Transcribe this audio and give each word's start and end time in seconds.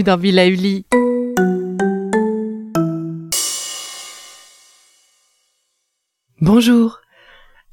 dans 0.00 0.16
Villa. 0.16 0.44
Bonjour. 6.40 7.00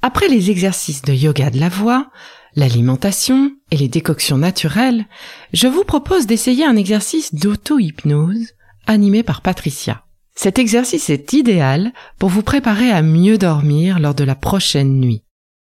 Après 0.02 0.28
les 0.28 0.50
exercices 0.50 1.02
de 1.02 1.14
yoga 1.14 1.50
de 1.50 1.58
la 1.58 1.70
voix, 1.70 2.10
l'alimentation 2.54 3.52
et 3.70 3.76
les 3.76 3.88
décoctions 3.88 4.36
naturelles, 4.36 5.06
je 5.54 5.66
vous 5.66 5.84
propose 5.84 6.26
d'essayer 6.26 6.64
un 6.66 6.76
exercice 6.76 7.34
d'auto-hypnose 7.34 8.52
animé 8.86 9.22
par 9.22 9.40
Patricia. 9.40 10.04
Cet 10.34 10.58
exercice 10.58 11.10
est 11.10 11.32
idéal 11.32 11.92
pour 12.18 12.28
vous 12.28 12.42
préparer 12.42 12.90
à 12.90 13.02
mieux 13.02 13.38
dormir 13.38 13.98
lors 13.98 14.14
de 14.14 14.24
la 14.24 14.34
prochaine 14.34 15.00
nuit. 15.00 15.22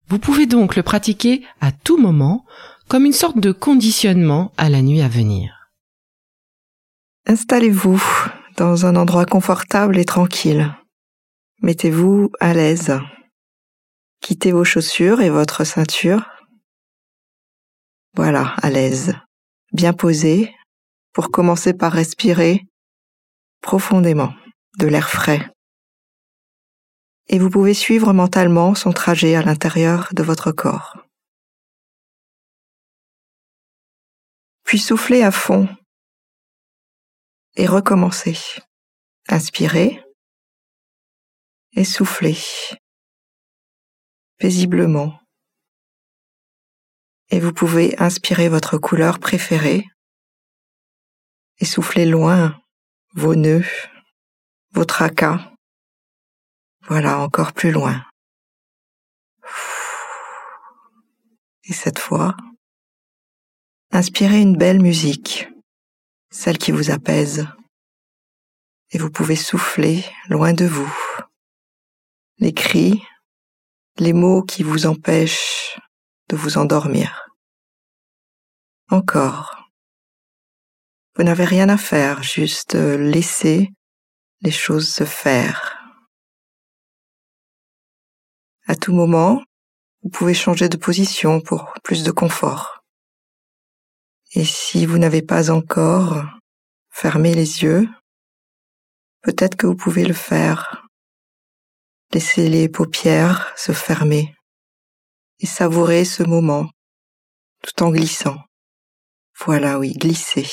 Vous 0.09 0.19
pouvez 0.19 0.47
donc 0.47 0.77
le 0.77 0.83
pratiquer 0.83 1.43
à 1.61 1.73
tout 1.73 1.99
moment 1.99 2.45
comme 2.89 3.05
une 3.05 3.13
sorte 3.13 3.39
de 3.39 3.53
conditionnement 3.53 4.53
à 4.57 4.71
la 4.71 4.81
nuit 4.81 5.03
à 5.03 5.09
venir. 5.09 5.58
Installez-vous 7.31 8.03
dans 8.57 8.87
un 8.87 8.97
endroit 8.97 9.27
confortable 9.27 9.99
et 9.99 10.07
tranquille. 10.07 10.75
Mettez-vous 11.61 12.31
à 12.41 12.55
l'aise. 12.55 12.99
Quittez 14.23 14.51
vos 14.51 14.65
chaussures 14.65 15.21
et 15.21 15.29
votre 15.29 15.65
ceinture. 15.65 16.27
Voilà, 18.17 18.55
à 18.63 18.71
l'aise. 18.71 19.13
Bien 19.75 19.93
posé 19.93 20.55
pour 21.13 21.31
commencer 21.31 21.75
par 21.75 21.93
respirer 21.93 22.63
profondément 23.61 24.33
de 24.79 24.87
l'air 24.87 25.11
frais. 25.11 25.51
Et 27.27 27.39
vous 27.39 27.51
pouvez 27.51 27.75
suivre 27.75 28.15
mentalement 28.15 28.75
son 28.75 28.93
trajet 28.93 29.35
à 29.35 29.43
l'intérieur 29.43 30.09
de 30.15 30.23
votre 30.23 30.51
corps. 30.51 30.97
Puis 34.65 34.79
soufflez 34.79 35.23
à 35.23 35.31
fond 35.31 35.69
et 37.59 37.67
recommencez. 37.67 38.39
Inspirez 39.29 40.03
et 41.73 41.85
soufflez 41.85 42.39
paisiblement. 44.39 45.21
Et 47.31 47.41
vous 47.41 47.53
pouvez 47.53 48.01
inspirer 48.01 48.49
votre 48.49 48.79
couleur 48.79 49.19
préférée 49.19 49.85
et 51.59 51.67
souffler 51.67 52.07
loin 52.07 52.59
vos 53.13 53.35
nœuds, 53.35 53.67
vos 54.71 54.85
tracas. 54.85 55.53
Voilà, 56.87 57.19
encore 57.19 57.53
plus 57.53 57.73
loin. 57.73 58.03
Et 61.65 61.75
cette 61.75 61.99
fois, 61.99 62.35
inspirez 63.91 64.41
une 64.41 64.57
belle 64.57 64.81
musique, 64.81 65.49
celle 66.31 66.59
qui 66.59 66.73
vous 66.73 66.91
apaise. 66.91 67.47
Et 68.91 68.99
vous 68.99 69.11
pouvez 69.11 69.37
souffler 69.37 70.05
loin 70.29 70.53
de 70.53 70.65
vous. 70.65 70.93
Les 72.39 72.55
cris, 72.55 73.03
les 73.99 74.13
mots 74.13 74.43
qui 74.43 74.63
vous 74.63 74.87
empêchent 74.87 75.79
de 76.29 76.37
vous 76.37 76.59
endormir. 76.59 77.29
Encore. 78.91 79.71
Vous 81.17 81.25
n'avez 81.25 81.45
rien 81.45 81.69
à 81.69 81.77
faire, 81.77 82.23
juste 82.23 82.75
laisser 82.75 83.71
les 84.41 84.53
choses 84.53 84.89
se 84.89 85.05
faire. 85.05 85.79
À 88.67 88.77
tout 88.77 88.93
moment, 88.93 89.43
vous 90.03 90.11
pouvez 90.11 90.35
changer 90.35 90.69
de 90.69 90.77
position 90.77 91.41
pour 91.41 91.73
plus 91.83 92.05
de 92.05 92.11
confort. 92.11 92.78
Et 94.35 94.45
si 94.45 94.85
vous 94.85 94.99
n'avez 94.99 95.23
pas 95.23 95.51
encore 95.51 96.25
fermé 96.91 97.35
les 97.35 97.63
yeux, 97.63 97.89
peut-être 99.23 99.57
que 99.57 99.67
vous 99.67 99.77
pouvez 99.77 100.05
le 100.05 100.15
faire. 100.15 100.87
Laissez 102.13 102.49
les 102.49 102.69
paupières 102.69 103.53
se 103.57 103.73
fermer 103.73 104.35
et 105.41 105.47
savourer 105.47 106.05
ce 106.05 106.23
moment 106.23 106.71
tout 107.63 107.83
en 107.83 107.91
glissant. 107.91 108.37
Voilà, 109.45 109.79
oui, 109.79 109.93
glisser. 109.93 110.49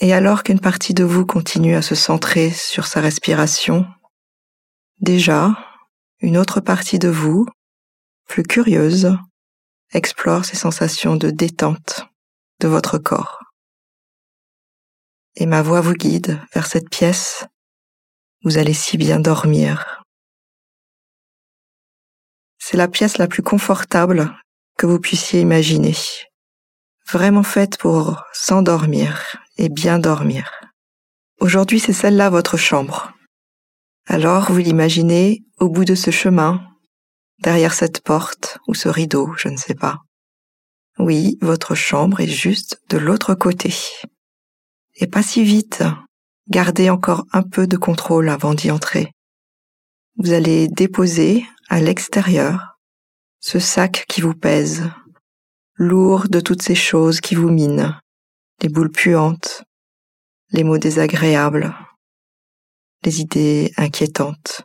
Et 0.00 0.12
alors 0.12 0.42
qu'une 0.42 0.60
partie 0.60 0.94
de 0.94 1.04
vous 1.04 1.24
continue 1.24 1.76
à 1.76 1.82
se 1.82 1.94
centrer 1.94 2.50
sur 2.50 2.86
sa 2.86 3.00
respiration, 3.00 3.86
déjà, 5.00 5.56
une 6.20 6.36
autre 6.36 6.60
partie 6.60 6.98
de 6.98 7.08
vous, 7.08 7.46
plus 8.26 8.42
curieuse, 8.42 9.16
explore 9.92 10.44
ces 10.44 10.56
sensations 10.56 11.16
de 11.16 11.30
détente 11.30 12.06
de 12.60 12.68
votre 12.68 12.98
corps. 12.98 13.40
Et 15.36 15.46
ma 15.46 15.62
voix 15.62 15.80
vous 15.80 15.94
guide 15.94 16.40
vers 16.54 16.66
cette 16.66 16.90
pièce. 16.90 17.44
Vous 18.42 18.58
allez 18.58 18.74
si 18.74 18.96
bien 18.96 19.20
dormir. 19.20 20.02
C'est 22.58 22.76
la 22.76 22.88
pièce 22.88 23.18
la 23.18 23.28
plus 23.28 23.42
confortable 23.42 24.34
que 24.78 24.86
vous 24.86 24.98
puissiez 24.98 25.40
imaginer. 25.40 25.96
Vraiment 27.10 27.42
faite 27.42 27.76
pour 27.78 28.22
s'endormir 28.32 29.36
et 29.58 29.68
bien 29.68 29.98
dormir. 29.98 30.50
Aujourd'hui, 31.40 31.80
c'est 31.80 31.92
celle-là 31.92 32.30
votre 32.30 32.56
chambre. 32.56 33.12
Alors, 34.06 34.50
vous 34.50 34.58
l'imaginez 34.58 35.44
au 35.58 35.68
bout 35.68 35.84
de 35.84 35.94
ce 35.94 36.10
chemin, 36.10 36.62
derrière 37.38 37.74
cette 37.74 38.00
porte 38.00 38.58
ou 38.66 38.74
ce 38.74 38.88
rideau, 38.88 39.32
je 39.36 39.48
ne 39.48 39.56
sais 39.56 39.74
pas. 39.74 39.98
Oui, 40.98 41.38
votre 41.40 41.74
chambre 41.74 42.20
est 42.20 42.28
juste 42.28 42.80
de 42.88 42.98
l'autre 42.98 43.34
côté. 43.34 43.74
Et 44.96 45.06
pas 45.06 45.22
si 45.22 45.44
vite. 45.44 45.82
Gardez 46.48 46.90
encore 46.90 47.24
un 47.32 47.42
peu 47.42 47.66
de 47.66 47.76
contrôle 47.76 48.28
avant 48.28 48.54
d'y 48.54 48.70
entrer. 48.70 49.10
Vous 50.16 50.32
allez 50.32 50.68
déposer 50.68 51.44
à 51.68 51.80
l'extérieur 51.80 52.78
ce 53.40 53.58
sac 53.58 54.04
qui 54.08 54.20
vous 54.20 54.34
pèse, 54.34 54.88
lourd 55.74 56.28
de 56.28 56.40
toutes 56.40 56.62
ces 56.62 56.74
choses 56.74 57.20
qui 57.20 57.34
vous 57.34 57.50
minent, 57.50 57.98
les 58.62 58.68
boules 58.68 58.90
puantes, 58.90 59.64
les 60.50 60.64
mots 60.64 60.78
désagréables, 60.78 61.74
les 63.04 63.20
idées 63.20 63.72
inquiétantes, 63.76 64.62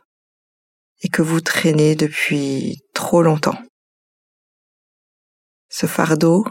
et 1.02 1.08
que 1.08 1.22
vous 1.22 1.40
traînez 1.40 1.94
depuis 1.94 2.82
trop 2.94 3.22
longtemps. 3.22 3.60
Ce 5.68 5.86
fardeau, 5.86 6.44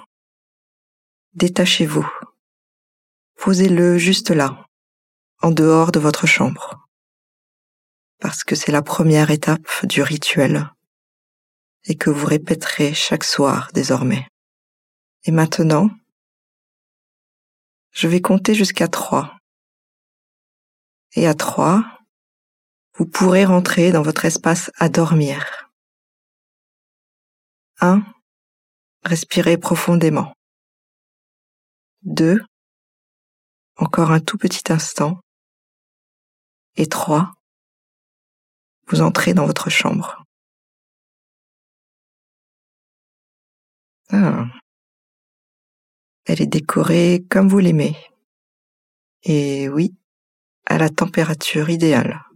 détachez-vous. 1.34 2.08
Posez-le 3.36 3.98
juste 3.98 4.32
là, 4.32 4.66
en 5.42 5.52
dehors 5.52 5.92
de 5.92 6.00
votre 6.00 6.28
chambre, 6.28 6.88
parce 8.20 8.44
que 8.44 8.56
c'est 8.56 8.72
la 8.72 8.82
première 8.82 9.32
étape 9.32 9.86
du 9.86 10.02
rituel 10.02 10.70
et 11.86 11.96
que 11.96 12.10
vous 12.10 12.26
répéterez 12.26 12.94
chaque 12.94 13.24
soir 13.24 13.70
désormais. 13.74 14.28
Et 15.24 15.32
maintenant, 15.32 15.90
je 17.92 18.08
vais 18.08 18.22
compter 18.22 18.54
jusqu'à 18.54 18.88
trois. 18.88 19.38
Et 21.14 21.28
à 21.28 21.34
trois, 21.34 21.99
vous 23.00 23.06
pourrez 23.06 23.46
rentrer 23.46 23.94
dans 23.94 24.02
votre 24.02 24.26
espace 24.26 24.72
à 24.78 24.90
dormir. 24.90 25.72
Un, 27.80 28.04
Respirez 29.06 29.58
profondément. 29.58 30.34
Deux, 32.02 32.42
Encore 33.78 34.12
un 34.12 34.20
tout 34.20 34.38
petit 34.38 34.74
instant. 34.74 35.22
Et 36.76 36.88
trois, 36.88 37.32
Vous 38.88 39.02
entrez 39.02 39.34
dans 39.34 39.46
votre 39.46 39.70
chambre. 39.70 40.26
Ah. 44.12 44.48
Elle 46.26 46.42
est 46.42 46.48
décorée 46.48 47.26
comme 47.30 47.48
vous 47.48 47.60
l'aimez. 47.60 47.96
Et 49.24 49.70
oui, 49.70 49.96
à 50.66 50.78
la 50.78 50.90
température 50.90 51.70
idéale. 51.70 52.29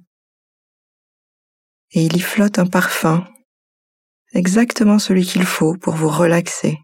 Et 1.96 2.06
il 2.06 2.18
y 2.18 2.20
flotte 2.20 2.58
un 2.58 2.66
parfum, 2.66 3.28
exactement 4.34 4.98
celui 4.98 5.26
qu'il 5.26 5.46
faut 5.46 5.78
pour 5.78 5.94
vous 5.94 6.10
relaxer, 6.10 6.80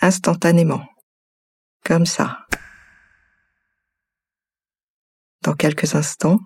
instantanément, 0.00 0.84
comme 1.82 2.04
ça. 2.04 2.46
Dans 5.40 5.54
quelques 5.54 5.94
instants, 5.94 6.40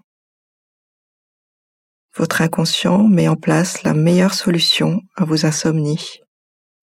votre 2.14 2.40
inconscient 2.40 3.02
met 3.06 3.26
en 3.26 3.36
place 3.36 3.82
la 3.82 3.94
meilleure 3.94 4.34
solution 4.34 5.00
à 5.16 5.24
vos 5.24 5.44
insomnies 5.44 6.20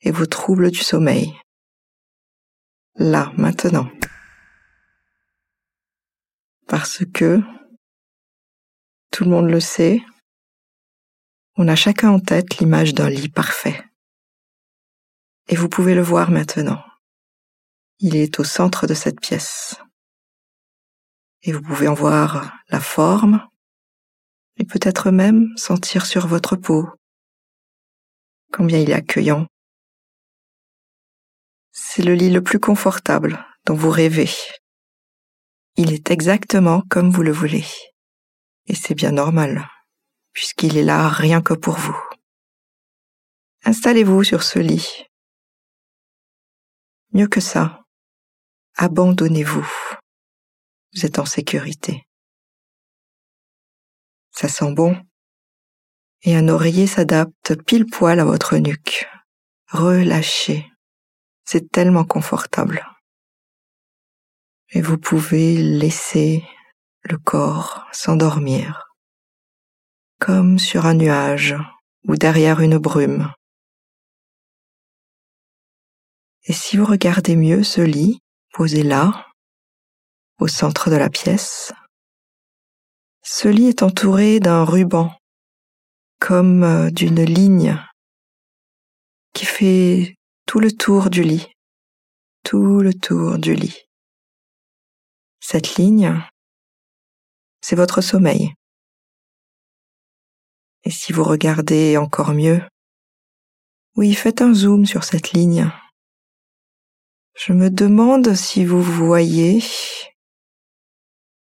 et 0.01 0.11
vos 0.11 0.25
troubles 0.25 0.69
du 0.69 0.79
sommeil. 0.79 1.33
Là, 2.95 3.31
maintenant. 3.37 3.89
Parce 6.67 7.03
que, 7.13 7.41
tout 9.11 9.23
le 9.23 9.29
monde 9.29 9.49
le 9.49 9.59
sait, 9.59 10.01
on 11.57 11.67
a 11.67 11.75
chacun 11.75 12.09
en 12.09 12.19
tête 12.19 12.57
l'image 12.57 12.93
d'un 12.93 13.09
lit 13.09 13.29
parfait. 13.29 13.81
Et 15.47 15.55
vous 15.55 15.69
pouvez 15.69 15.95
le 15.95 16.01
voir 16.01 16.31
maintenant. 16.31 16.83
Il 17.99 18.15
est 18.15 18.39
au 18.39 18.43
centre 18.43 18.87
de 18.87 18.93
cette 18.93 19.21
pièce. 19.21 19.77
Et 21.43 21.53
vous 21.53 21.61
pouvez 21.61 21.87
en 21.87 21.93
voir 21.93 22.53
la 22.69 22.81
forme 22.81 23.47
et 24.57 24.65
peut-être 24.65 25.11
même 25.11 25.47
sentir 25.55 26.05
sur 26.05 26.27
votre 26.27 26.55
peau 26.55 26.89
combien 28.51 28.79
il 28.79 28.89
est 28.89 28.93
accueillant. 28.93 29.47
C'est 31.71 32.03
le 32.03 32.15
lit 32.15 32.31
le 32.31 32.41
plus 32.41 32.59
confortable 32.59 33.45
dont 33.65 33.75
vous 33.75 33.89
rêvez. 33.89 34.29
Il 35.75 35.93
est 35.93 36.09
exactement 36.09 36.81
comme 36.89 37.11
vous 37.11 37.21
le 37.21 37.33
voulez. 37.33 37.65
Et 38.67 38.75
c'est 38.75 38.95
bien 38.95 39.11
normal, 39.11 39.67
puisqu'il 40.35 40.77
est 40.77 40.83
là 40.83 41.07
rien 41.09 41.41
que 41.41 41.55
pour 41.55 41.77
vous. 41.77 41.97
Installez-vous 43.63 44.23
sur 44.23 44.43
ce 44.43 44.59
lit. 44.59 45.07
Mieux 47.13 47.27
que 47.27 47.41
ça, 47.41 47.83
abandonnez-vous. 48.75 49.67
Vous 50.93 51.05
êtes 51.05 51.17
en 51.17 51.25
sécurité. 51.25 52.05
Ça 54.31 54.49
sent 54.49 54.73
bon. 54.73 54.95
Et 56.23 56.35
un 56.35 56.49
oreiller 56.49 56.87
s'adapte 56.87 57.55
pile 57.63 57.85
poil 57.85 58.19
à 58.19 58.25
votre 58.25 58.57
nuque. 58.57 59.07
Relâchez. 59.71 60.69
C'est 61.45 61.71
tellement 61.71 62.05
confortable. 62.05 62.85
Et 64.69 64.81
vous 64.81 64.97
pouvez 64.97 65.55
laisser 65.57 66.43
le 67.03 67.17
corps 67.17 67.85
s'endormir, 67.91 68.84
comme 70.19 70.59
sur 70.59 70.85
un 70.85 70.93
nuage 70.93 71.55
ou 72.07 72.15
derrière 72.15 72.59
une 72.61 72.77
brume. 72.77 73.31
Et 76.45 76.53
si 76.53 76.77
vous 76.77 76.85
regardez 76.85 77.35
mieux 77.35 77.63
ce 77.63 77.81
lit, 77.81 78.19
posé 78.53 78.83
là, 78.83 79.25
au 80.39 80.47
centre 80.47 80.89
de 80.89 80.95
la 80.95 81.09
pièce, 81.09 81.73
ce 83.23 83.47
lit 83.47 83.67
est 83.67 83.81
entouré 83.81 84.39
d'un 84.39 84.63
ruban, 84.63 85.11
comme 86.19 86.63
euh, 86.63 86.91
d'une 86.91 87.23
ligne 87.23 87.79
qui 89.33 89.45
fait 89.45 90.15
tout 90.45 90.59
le 90.59 90.71
tour 90.71 91.09
du 91.09 91.23
lit, 91.23 91.47
tout 92.43 92.79
le 92.79 92.93
tour 92.93 93.39
du 93.39 93.55
lit. 93.55 93.81
Cette 95.39 95.75
ligne, 95.75 96.21
c'est 97.61 97.75
votre 97.75 98.01
sommeil. 98.01 98.53
Et 100.85 100.91
si 100.91 101.11
vous 101.11 101.23
regardez 101.23 101.97
encore 101.97 102.33
mieux, 102.33 102.61
oui, 103.95 104.13
faites 104.13 104.41
un 104.41 104.53
zoom 104.53 104.85
sur 104.85 105.03
cette 105.03 105.31
ligne. 105.33 105.71
Je 107.35 107.53
me 107.53 107.69
demande 107.69 108.33
si 108.35 108.63
vous 108.63 108.81
voyez, 108.81 109.63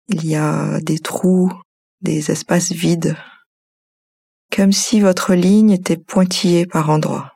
il 0.09 0.25
y 0.25 0.37
a 0.37 0.81
des 0.81 0.99
trous, 0.99 1.53
des 2.01 2.31
espaces 2.31 2.73
vides, 2.73 3.17
comme 4.55 4.73
si 4.73 5.01
votre 5.01 5.35
ligne 5.35 5.71
était 5.71 5.97
pointillée 5.97 6.67
par 6.67 6.91
endroits. 6.91 7.33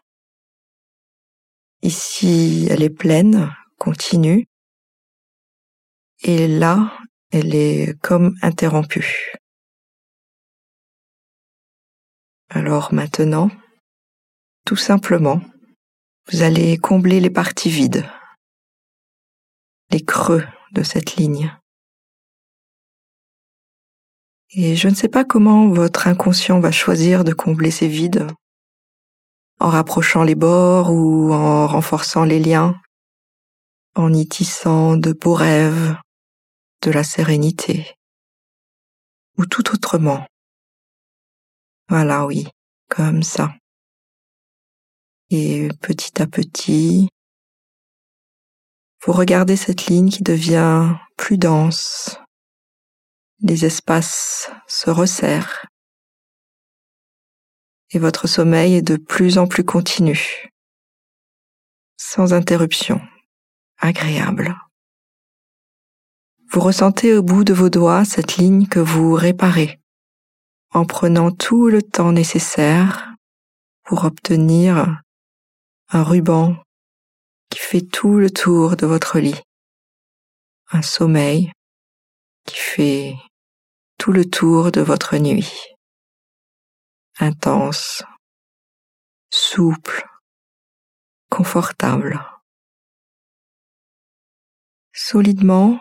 Ici, 1.82 2.66
elle 2.70 2.82
est 2.82 2.90
pleine, 2.90 3.54
continue, 3.78 4.46
et 6.22 6.48
là, 6.48 6.92
elle 7.30 7.54
est 7.54 7.98
comme 8.00 8.34
interrompue. 8.42 9.32
Alors 12.50 12.94
maintenant, 12.94 13.50
tout 14.64 14.76
simplement, 14.76 15.40
vous 16.30 16.42
allez 16.42 16.78
combler 16.78 17.20
les 17.20 17.28
parties 17.30 17.68
vides, 17.68 18.08
les 19.90 20.02
creux 20.02 20.46
de 20.72 20.82
cette 20.82 21.16
ligne. 21.16 21.54
Et 24.50 24.76
je 24.76 24.88
ne 24.88 24.94
sais 24.94 25.08
pas 25.08 25.26
comment 25.26 25.68
votre 25.68 26.06
inconscient 26.06 26.58
va 26.58 26.72
choisir 26.72 27.22
de 27.22 27.34
combler 27.34 27.70
ces 27.70 27.88
vides, 27.88 28.26
en 29.60 29.68
rapprochant 29.68 30.22
les 30.22 30.34
bords 30.34 30.90
ou 30.90 31.34
en 31.34 31.66
renforçant 31.66 32.24
les 32.24 32.38
liens, 32.38 32.80
en 33.94 34.14
y 34.14 34.26
tissant 34.26 34.96
de 34.96 35.12
beaux 35.12 35.34
rêves, 35.34 35.96
de 36.80 36.90
la 36.90 37.04
sérénité, 37.04 37.94
ou 39.36 39.44
tout 39.44 39.74
autrement. 39.74 40.26
Voilà, 41.88 42.26
oui, 42.26 42.46
comme 42.88 43.22
ça. 43.22 43.54
Et 45.30 45.68
petit 45.80 46.20
à 46.20 46.26
petit, 46.26 47.08
vous 49.04 49.12
regardez 49.12 49.56
cette 49.56 49.86
ligne 49.86 50.10
qui 50.10 50.22
devient 50.22 50.94
plus 51.16 51.38
dense. 51.38 52.18
Les 53.40 53.64
espaces 53.64 54.50
se 54.66 54.90
resserrent. 54.90 55.66
Et 57.90 57.98
votre 57.98 58.26
sommeil 58.26 58.74
est 58.74 58.82
de 58.82 58.96
plus 58.96 59.38
en 59.38 59.46
plus 59.46 59.64
continu. 59.64 60.50
Sans 61.96 62.34
interruption. 62.34 63.00
Agréable. 63.78 64.54
Vous 66.50 66.60
ressentez 66.60 67.14
au 67.14 67.22
bout 67.22 67.44
de 67.44 67.54
vos 67.54 67.70
doigts 67.70 68.04
cette 68.04 68.36
ligne 68.36 68.66
que 68.66 68.80
vous 68.80 69.14
réparez 69.14 69.77
en 70.70 70.84
prenant 70.84 71.30
tout 71.30 71.68
le 71.68 71.82
temps 71.82 72.12
nécessaire 72.12 73.14
pour 73.84 74.04
obtenir 74.04 75.02
un 75.88 76.02
ruban 76.02 76.56
qui 77.50 77.58
fait 77.58 77.80
tout 77.80 78.18
le 78.18 78.30
tour 78.30 78.76
de 78.76 78.86
votre 78.86 79.18
lit. 79.18 79.40
Un 80.70 80.82
sommeil 80.82 81.52
qui 82.44 82.56
fait 82.56 83.14
tout 83.98 84.12
le 84.12 84.28
tour 84.28 84.70
de 84.70 84.80
votre 84.80 85.16
nuit. 85.16 85.52
Intense, 87.18 88.02
souple, 89.30 90.06
confortable. 91.30 92.20
Solidement 94.92 95.80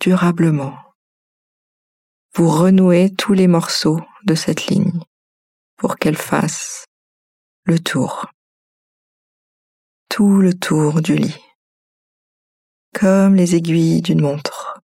durablement. 0.00 0.89
Vous 2.34 2.48
renouez 2.48 3.14
tous 3.14 3.32
les 3.32 3.46
morceaux 3.46 4.00
de 4.24 4.34
cette 4.34 4.66
ligne 4.66 5.00
pour 5.76 5.96
qu'elle 5.96 6.16
fasse 6.16 6.84
le 7.64 7.78
tour. 7.78 8.26
Tout 10.08 10.38
le 10.38 10.54
tour 10.54 11.02
du 11.02 11.16
lit. 11.16 11.44
Comme 12.94 13.34
les 13.34 13.54
aiguilles 13.54 14.02
d'une 14.02 14.20
montre. 14.20 14.80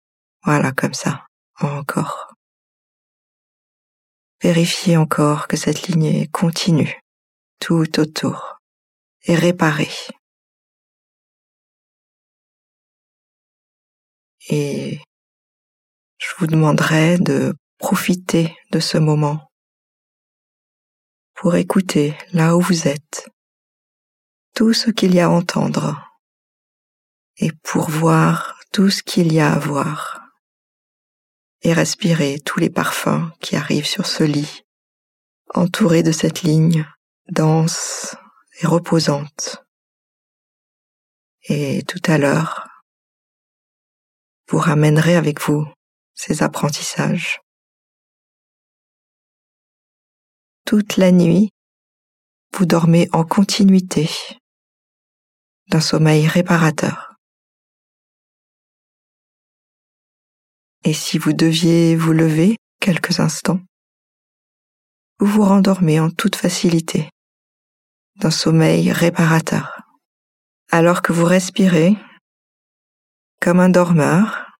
Voilà, 0.43 0.71
comme 0.71 0.93
ça. 0.93 1.25
Encore. 1.59 2.33
Vérifiez 4.41 4.97
encore 4.97 5.47
que 5.47 5.57
cette 5.57 5.87
ligne 5.87 6.05
est 6.05 6.31
continue, 6.31 6.99
tout 7.59 7.99
autour, 7.99 8.57
et 9.23 9.35
réparée. 9.35 9.91
et 14.49 14.99
vous 16.41 16.47
demanderai 16.47 17.19
de 17.19 17.53
profiter 17.77 18.57
de 18.71 18.79
ce 18.79 18.97
moment 18.97 19.51
pour 21.35 21.55
écouter 21.55 22.17
là 22.33 22.57
où 22.57 22.61
vous 22.61 22.87
êtes 22.87 23.29
tout 24.55 24.73
ce 24.73 24.89
qu'il 24.89 25.13
y 25.13 25.19
a 25.19 25.27
à 25.27 25.29
entendre 25.29 26.03
et 27.37 27.51
pour 27.61 27.91
voir 27.91 28.59
tout 28.73 28.89
ce 28.89 29.03
qu'il 29.03 29.31
y 29.31 29.39
a 29.39 29.53
à 29.53 29.59
voir 29.59 30.19
et 31.61 31.73
respirer 31.73 32.39
tous 32.43 32.59
les 32.59 32.71
parfums 32.71 33.29
qui 33.39 33.55
arrivent 33.55 33.85
sur 33.85 34.07
ce 34.07 34.23
lit 34.23 34.63
entouré 35.53 36.01
de 36.01 36.11
cette 36.11 36.41
ligne 36.41 36.87
dense 37.29 38.15
et 38.61 38.65
reposante. 38.65 39.63
Et 41.43 41.83
tout 41.83 42.01
à 42.07 42.17
l'heure, 42.17 42.67
vous 44.49 44.57
ramènerez 44.57 45.15
avec 45.15 45.39
vous 45.39 45.71
ces 46.13 46.43
apprentissages. 46.43 47.39
Toute 50.65 50.97
la 50.97 51.11
nuit, 51.11 51.49
vous 52.53 52.65
dormez 52.65 53.09
en 53.11 53.23
continuité 53.23 54.09
d'un 55.69 55.81
sommeil 55.81 56.27
réparateur. 56.27 57.15
Et 60.83 60.93
si 60.93 61.17
vous 61.17 61.33
deviez 61.33 61.95
vous 61.95 62.13
lever 62.13 62.57
quelques 62.79 63.19
instants, 63.19 63.61
vous 65.19 65.27
vous 65.27 65.43
rendormez 65.43 65.99
en 65.99 66.09
toute 66.09 66.35
facilité 66.35 67.09
d'un 68.15 68.31
sommeil 68.31 68.91
réparateur. 68.91 69.81
Alors 70.71 71.01
que 71.01 71.13
vous 71.13 71.25
respirez 71.25 71.95
comme 73.39 73.59
un 73.59 73.69
dormeur, 73.69 74.50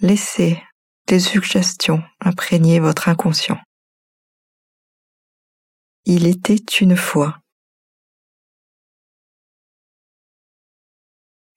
laissez 0.00 0.62
des 1.06 1.20
suggestions 1.20 2.02
imprégner 2.20 2.80
votre 2.80 3.08
inconscient. 3.08 3.60
Il 6.04 6.26
était 6.26 6.64
une 6.80 6.96
fois. 6.96 7.38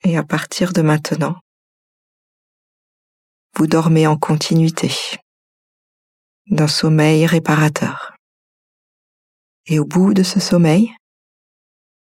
Et 0.03 0.17
à 0.17 0.23
partir 0.23 0.73
de 0.73 0.81
maintenant, 0.81 1.39
vous 3.55 3.67
dormez 3.67 4.05
en 4.07 4.17
continuité 4.17 4.91
d'un 6.47 6.67
sommeil 6.67 7.25
réparateur. 7.25 8.13
Et 9.67 9.79
au 9.79 9.85
bout 9.85 10.13
de 10.13 10.23
ce 10.23 10.41
sommeil, 10.41 10.93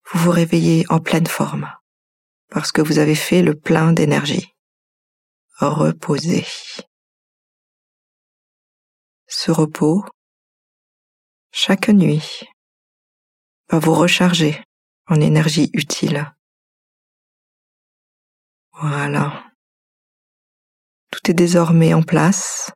vous 0.10 0.20
vous 0.20 0.32
réveillez 0.32 0.86
en 0.90 1.00
pleine 1.00 1.28
forme 1.28 1.70
parce 2.50 2.72
que 2.72 2.82
vous 2.82 3.00
avez 3.00 3.16
fait 3.16 3.42
le 3.42 3.56
plein 3.56 3.92
d'énergie. 3.92 4.51
Reposez. 5.70 6.48
Ce 9.28 9.52
repos, 9.52 10.04
chaque 11.52 11.90
nuit, 11.90 12.48
va 13.70 13.78
vous 13.78 13.94
recharger 13.94 14.64
en 15.08 15.22
énergie 15.22 15.70
utile. 15.74 16.34
Voilà. 18.74 19.52
Tout 21.12 21.30
est 21.30 21.36
désormais 21.36 21.94
en 21.94 22.02
place 22.02 22.72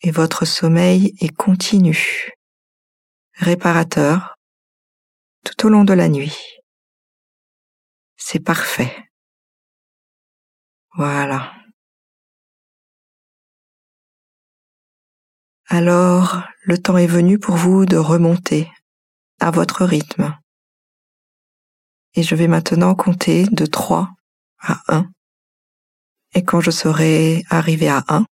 et 0.00 0.10
votre 0.10 0.46
sommeil 0.46 1.14
est 1.20 1.34
continu, 1.34 2.32
réparateur, 3.34 4.34
tout 5.44 5.66
au 5.66 5.70
long 5.70 5.84
de 5.84 5.92
la 5.92 6.08
nuit. 6.08 6.58
C'est 8.16 8.40
parfait. 8.40 9.08
Voilà. 10.96 11.63
Alors, 15.76 16.44
le 16.62 16.78
temps 16.78 16.98
est 16.98 17.08
venu 17.08 17.40
pour 17.40 17.56
vous 17.56 17.84
de 17.84 17.96
remonter 17.96 18.70
à 19.40 19.50
votre 19.50 19.84
rythme. 19.84 20.38
Et 22.14 22.22
je 22.22 22.36
vais 22.36 22.46
maintenant 22.46 22.94
compter 22.94 23.46
de 23.46 23.66
3 23.66 24.08
à 24.60 24.80
1. 24.86 25.10
Et 26.34 26.44
quand 26.44 26.60
je 26.60 26.70
serai 26.70 27.42
arrivé 27.50 27.88
à 27.88 28.04
1, 28.06 28.24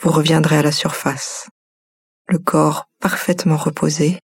vous 0.00 0.12
reviendrez 0.12 0.56
à 0.56 0.62
la 0.62 0.70
surface, 0.70 1.48
le 2.28 2.38
corps 2.38 2.84
parfaitement 3.00 3.56
reposé 3.56 4.20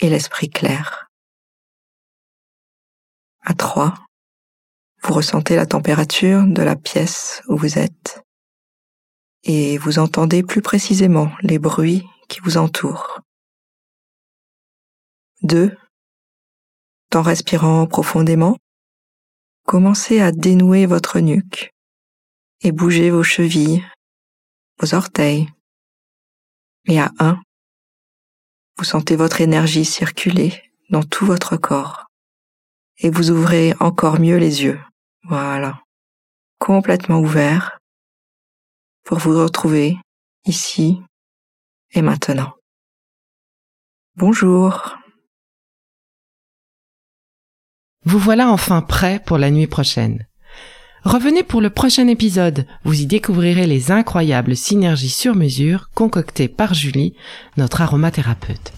et 0.00 0.10
l'esprit 0.10 0.50
clair. 0.50 1.08
À 3.46 3.54
3, 3.54 3.94
vous 5.04 5.14
ressentez 5.14 5.56
la 5.56 5.64
température 5.64 6.44
de 6.46 6.62
la 6.62 6.76
pièce 6.76 7.40
où 7.48 7.56
vous 7.56 7.78
êtes 7.78 8.20
et 9.44 9.78
vous 9.78 9.98
entendez 9.98 10.42
plus 10.42 10.62
précisément 10.62 11.30
les 11.42 11.58
bruits 11.58 12.04
qui 12.28 12.40
vous 12.40 12.56
entourent. 12.56 13.20
2. 15.42 15.76
En 17.14 17.22
respirant 17.22 17.86
profondément, 17.86 18.58
commencez 19.64 20.20
à 20.20 20.32
dénouer 20.32 20.86
votre 20.86 21.20
nuque 21.20 21.70
et 22.60 22.72
bouger 22.72 23.10
vos 23.10 23.22
chevilles, 23.22 23.84
vos 24.80 24.94
orteils. 24.94 25.48
Et 26.86 27.00
à 27.00 27.12
1, 27.18 27.40
vous 28.76 28.84
sentez 28.84 29.16
votre 29.16 29.40
énergie 29.40 29.84
circuler 29.84 30.62
dans 30.90 31.02
tout 31.02 31.26
votre 31.26 31.56
corps 31.56 32.06
et 32.98 33.10
vous 33.10 33.30
ouvrez 33.30 33.74
encore 33.80 34.20
mieux 34.20 34.38
les 34.38 34.64
yeux. 34.64 34.80
Voilà. 35.24 35.82
Complètement 36.58 37.20
ouverts 37.20 37.77
pour 39.08 39.16
vous 39.16 39.42
retrouver 39.42 39.96
ici 40.44 41.00
et 41.92 42.02
maintenant. 42.02 42.52
Bonjour. 44.16 44.98
Vous 48.04 48.18
voilà 48.18 48.50
enfin 48.50 48.82
prêt 48.82 49.18
pour 49.24 49.38
la 49.38 49.50
nuit 49.50 49.66
prochaine. 49.66 50.26
Revenez 51.04 51.42
pour 51.42 51.62
le 51.62 51.70
prochain 51.70 52.06
épisode, 52.06 52.66
vous 52.84 53.00
y 53.00 53.06
découvrirez 53.06 53.66
les 53.66 53.90
incroyables 53.90 54.56
synergies 54.56 55.08
sur 55.08 55.34
mesure 55.34 55.88
concoctées 55.94 56.48
par 56.48 56.74
Julie, 56.74 57.14
notre 57.56 57.80
aromathérapeute. 57.80 58.77